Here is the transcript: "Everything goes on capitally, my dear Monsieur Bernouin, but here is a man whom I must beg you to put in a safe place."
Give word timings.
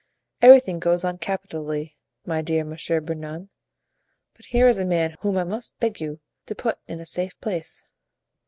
"Everything 0.41 0.79
goes 0.79 1.03
on 1.03 1.19
capitally, 1.19 1.95
my 2.25 2.41
dear 2.41 2.63
Monsieur 2.63 2.99
Bernouin, 2.99 3.49
but 4.33 4.45
here 4.47 4.67
is 4.67 4.79
a 4.79 4.83
man 4.83 5.15
whom 5.19 5.37
I 5.37 5.43
must 5.43 5.79
beg 5.79 6.01
you 6.01 6.19
to 6.47 6.55
put 6.55 6.79
in 6.87 6.99
a 6.99 7.05
safe 7.05 7.39
place." 7.39 7.83